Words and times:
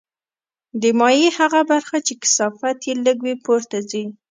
د 0.81 0.83
مایع 0.99 1.29
هغه 1.39 1.61
برخه 1.71 1.97
چې 2.07 2.13
کثافت 2.21 2.77
یې 2.87 2.93
لږ 3.05 3.17
وي 3.25 3.35
پورته 3.45 3.77
ځي. 3.89 4.03